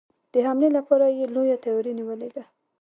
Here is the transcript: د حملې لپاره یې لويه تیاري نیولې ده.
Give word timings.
د 0.33 0.33
حملې 0.45 0.69
لپاره 0.77 1.05
یې 1.17 1.25
لويه 1.35 1.57
تیاري 1.63 1.91
نیولې 1.99 2.29
ده. 2.35 2.43